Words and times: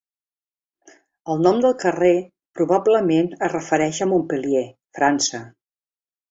El 1.33 1.43
nom 1.47 1.59
del 1.65 1.75
carrer 1.83 2.13
probablement 2.61 3.29
es 3.37 3.53
refereix 3.53 4.01
a 4.07 4.09
Montpellier, 4.15 4.65
França. 5.01 5.45